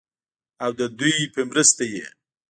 [0.63, 2.03] او ددوي پۀ مرسته ئې